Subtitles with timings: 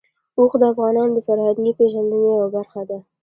[0.37, 2.97] اوښ د افغانانو د فرهنګي پیژندنې یوه برخه ده.